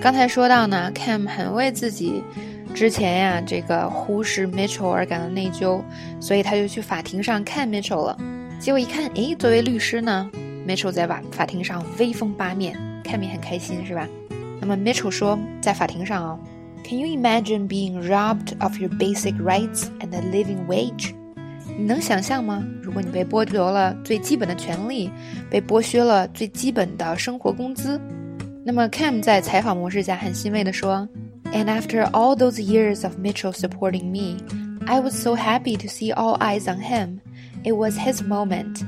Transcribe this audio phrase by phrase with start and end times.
[0.00, 2.24] 刚才说到呢，Cam 很为自己
[2.74, 5.82] 之前呀这个忽视 Mitchell 而感到内疚，
[6.18, 8.18] 所以他就去法庭上看 Mitchell 了。
[8.58, 10.30] 结果一看，诶，作为律师呢
[10.66, 12.74] ，Mitchell 在法法庭上威风八面
[13.04, 14.08] ，Cam 也很开心，是吧？
[14.58, 16.40] 那么 Mitchell 说，在法庭上哦
[16.82, 21.12] ，Can you imagine being robbed of your basic rights and a living wage？
[21.78, 22.64] 你能想象吗？
[22.82, 25.10] 如果你被剥夺了最基本的权利，
[25.50, 28.00] 被剥削了最基本的生活工资？
[28.62, 31.08] 那么，Cam 在采访模式下很欣慰地说
[31.52, 34.36] ：“And after all those years of Mitchell supporting me,
[34.86, 37.20] I was so happy to see all eyes on him.
[37.64, 38.82] It was his moment.”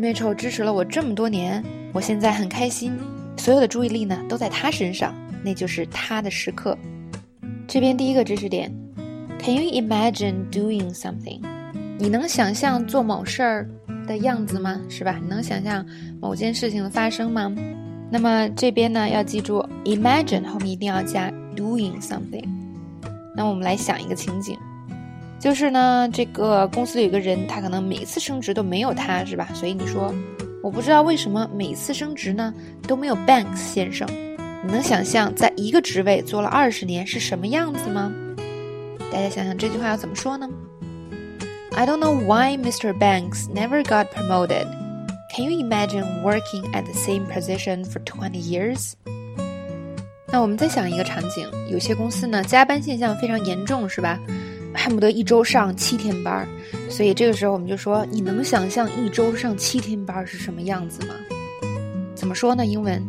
[0.00, 2.92] Mitchell 支持了我这么多年，我现在很开心，
[3.36, 6.76] 所有的注意力呢都在他身上，那就是他的时刻。
[7.66, 8.72] 这边第一个知识点
[9.38, 11.40] ：Can you imagine doing something？
[11.98, 13.68] 你能想象做某事儿
[14.06, 14.80] 的样子吗？
[14.88, 15.18] 是吧？
[15.22, 15.86] 你能想象
[16.20, 17.54] 某件事情的发生吗？
[18.10, 22.48] 那么这边呢，要记住，imagine 后面一定要加 doing something。
[23.36, 24.56] 那我们来想一个情景，
[25.38, 29.48] 就是呢，这个公司里有个人，他可能每次升职都没有他，是吧？
[29.52, 30.12] 所以你说，
[30.62, 32.52] 我不知道为什么每次升职呢
[32.86, 34.08] 都没有 Banks 先生。
[34.64, 38.12] 你能想象在一个职位做了二十年是什么样子吗？
[39.12, 40.48] 大家想想这句话要怎么说呢
[41.72, 42.92] ？I don't know why Mr.
[42.92, 44.66] Banks never got promoted.
[45.34, 48.94] Can you imagine working at the same position for twenty years？
[50.30, 54.18] 那我们再想一个场景，有些公司呢加班现象非常严重，是吧？
[54.74, 56.48] 恨不得一周上七天班儿，
[56.90, 61.14] 所以这个时候我们就说，你能想象一周上七天班是什么样子吗？
[62.14, 62.66] 怎么说呢？
[62.66, 63.02] 英文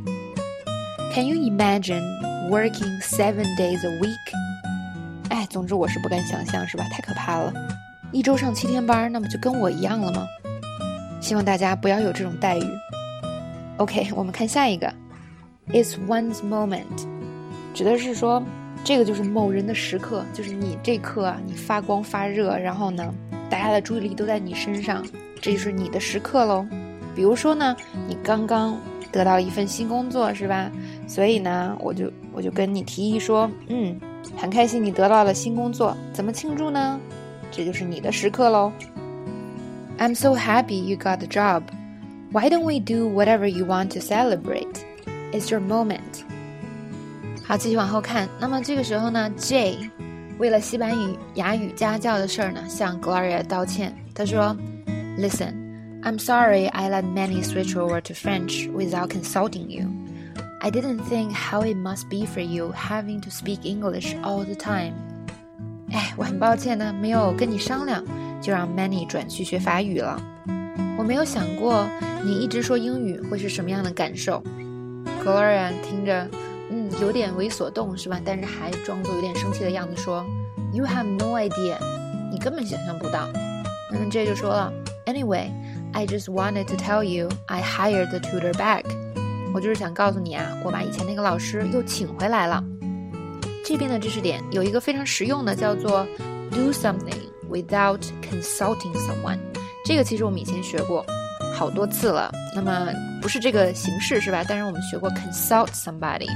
[1.13, 2.03] ？Can you imagine
[2.49, 4.15] working seven days a week？
[5.29, 6.85] 哎，总之我是不敢想象，是吧？
[6.91, 7.53] 太可怕了，
[8.11, 10.27] 一周上七天班，那不就跟我一样了吗？
[11.19, 12.63] 希望大家不要有这种待遇。
[13.77, 14.93] OK，我们看下一个
[15.69, 16.83] ，It's one's moment，
[17.73, 18.43] 指的是说
[18.83, 23.13] 这个就是某人的时刻，就是你这刻啊，你发光发热，然后呢，
[23.49, 25.05] 大家的注意力都在你身上，
[25.41, 26.65] 这就是你的时刻喽。
[27.15, 27.75] 比如说呢，
[28.07, 28.77] 你刚刚
[29.11, 30.71] 得到一份新工作，是吧？
[31.07, 33.99] 所以呢，我就我就跟你提议说，嗯，
[34.37, 36.99] 很开心你得到了新工作，怎么庆祝呢？
[37.51, 38.71] 这就是你的时刻喽。
[39.98, 41.62] I'm so happy you got the job.
[42.32, 44.84] Why don't we do whatever you want to celebrate?
[45.32, 46.24] It's your moment.
[47.44, 48.28] 好，继续往后看。
[48.40, 49.78] 那么这个时候呢，J
[50.38, 50.92] 为了西班
[51.34, 53.94] 牙语家教的事儿呢，向 Gloria 道歉。
[54.14, 54.56] 他说：“
[55.16, 55.54] Listen,
[56.02, 59.88] I'm sorry I let Manny switch over to French without consulting you.
[60.60, 64.54] I didn't think how it must be for you having to speak English all the
[64.54, 64.94] time.
[65.92, 68.02] 哎，我很抱歉呢，没有跟你商量。”
[68.41, 70.21] 就让 Many 转去学法语了。
[70.97, 71.87] 我没有想过
[72.23, 74.43] 你一直说英语会是什么样的感受。
[75.23, 76.27] Gloria 听着，
[76.69, 78.19] 嗯，有点猥琐动是吧？
[78.23, 80.25] 但是还装作有点生气的样子说
[80.73, 81.77] ：“You have no idea，
[82.31, 83.27] 你根本想象不到。”
[83.91, 84.71] 嗯，这就说了
[85.05, 88.83] ：“Anyway，I just wanted to tell you I hired the tutor back。”
[89.53, 92.63] 我就是想告诉你啊，我把以前那个老师又请回来了。
[93.65, 96.05] 这边的知识点有一个非常实用的，叫做
[96.51, 97.28] “do something”。
[97.49, 99.39] Without consulting someone，
[99.83, 101.05] 这个其实我们以前学过
[101.53, 102.31] 好多次了。
[102.55, 104.43] 那么不是这个形式是吧？
[104.47, 106.29] 但是我们学过 consult somebody，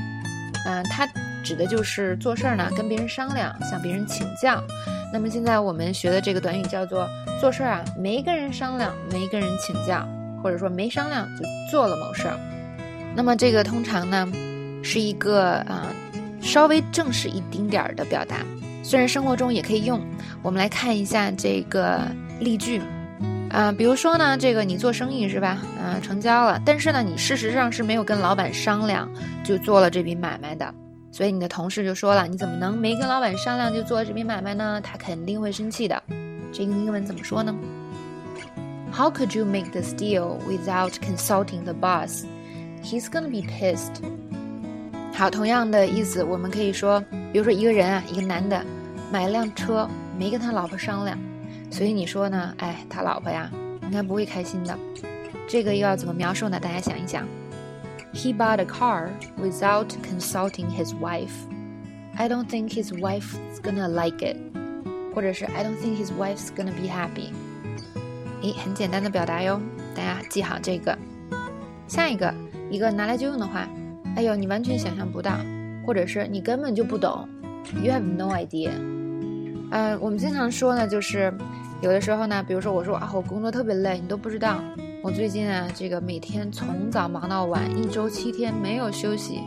[0.66, 1.07] 嗯，它
[1.44, 4.63] 指的就是做事儿呢跟别人商量，向别人请教。
[5.13, 7.07] 那么现在我们学的这个短语叫做
[7.40, 10.07] 做事儿啊，没跟人商量，没跟人请教，
[10.41, 12.35] 或者说没商量就做了某事儿。
[13.16, 14.28] 那么这个通常呢
[14.84, 15.94] 是一个啊
[16.41, 18.38] 稍微正式一丁点儿的表达。
[18.84, 20.00] 虽然生活中也可以用，
[20.42, 22.02] 我们来看一下这个
[22.40, 22.82] 例句，
[23.50, 25.58] 啊，比如说呢，这个你做生意是吧？
[25.82, 29.10] 啊，成交了，但是呢，你事实上是没有跟老板商量
[29.44, 30.72] 就做了这笔买卖的，
[31.12, 34.82] 所以你的同事就说了，你怎么能没跟老板商量就做这笔买卖呢？
[34.84, 36.04] 他肯定会生气的。
[36.52, 37.56] 这个英文怎么说呢
[38.92, 42.26] ？How could you make this deal without consulting the boss?
[42.84, 44.04] He's gonna be pissed.
[45.16, 47.00] 好，同样的意思，我们可以说，
[47.32, 48.66] 比如说一个人啊，一个男的
[49.12, 49.88] 买了辆车，
[50.18, 51.18] 没跟他老婆商量，
[51.70, 52.54] 所以你说呢？
[52.58, 53.50] 哎，他老婆呀，
[53.84, 54.78] 应该不会开心的。
[55.48, 56.60] 这个又要怎么描述呢？
[56.60, 57.28] 大家想一想
[58.12, 61.32] ，He bought a car without consulting his wife.
[62.18, 64.38] I don't think his wife's gonna like it，
[65.14, 67.32] 或者是 I don't think his wife's gonna be happy。
[68.42, 69.62] 诶，很简单的表达哟，
[69.96, 70.98] 大家记好这个。
[71.88, 72.34] 下一个，
[72.72, 73.70] 一个拿来就用的话。
[74.16, 75.38] 哎呦，你完全想象不到，
[75.86, 77.28] 或者是你根本就不懂
[77.82, 78.72] ，You have no idea。
[79.72, 81.34] 呃，我们经常说呢，就是
[81.82, 84.62] 有的时候呢，比如说我说啊，我工作特别累，你都不知道。
[85.02, 89.42] 我最近啊，这个每天从早忙到晚，一周七天没有休息。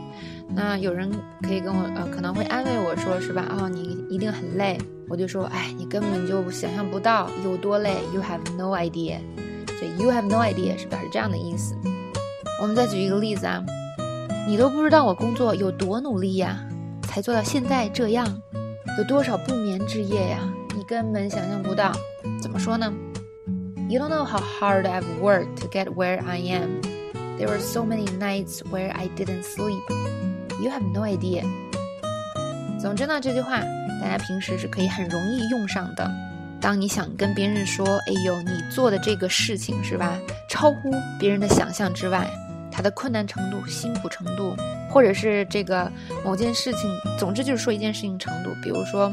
[0.49, 1.09] 那有人
[1.41, 3.45] 可以跟我呃，可能会安慰我说，是吧？
[3.57, 4.77] 哦，你一定很累。
[5.09, 7.95] 我就说，哎，你根本就想象不到有多累。
[8.13, 9.19] You have no idea。
[9.79, 11.75] 所以 you have no idea 是表示这样的意思。
[12.61, 13.63] 我们再举一个例子啊，
[14.47, 16.57] 你都不知道我工作有多努力呀，
[17.03, 18.25] 才做到现在这样，
[18.97, 20.39] 有多少不眠之夜呀，
[20.73, 21.91] 你根本想象不到。
[22.41, 22.93] 怎么说呢
[23.89, 26.79] ？You don't know how hard I've worked to get where I am.
[27.37, 29.81] There were so many nights where I didn't sleep.
[30.63, 31.43] You have no idea.
[32.79, 33.59] 总之呢，这句话
[34.01, 36.09] 大家平时是可以很容易用上的。
[36.61, 40.17] 当你想跟别人说：“哎呦，你做的这个事情是吧，
[40.49, 40.89] 超乎
[41.19, 42.25] 别人的想象之外，
[42.77, 44.55] 它的困难程度、辛苦程度，
[44.87, 45.91] 或者是这个
[46.23, 46.87] 某件事情，
[47.17, 48.51] 总之就是说一件事情程度。
[48.61, 49.11] 比如说，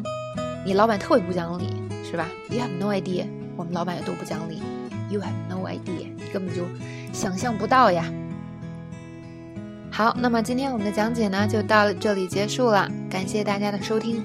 [0.67, 1.65] 你老板特别不讲理，
[2.05, 3.25] 是吧？You have no idea.
[3.57, 4.63] 我们老板有多不讲理
[5.09, 6.67] ，You have no idea，你根本就
[7.15, 8.05] 想象不到呀。
[9.91, 14.23] 好，那么今天我们的讲解呢就到这里结束了，感谢大家的收听。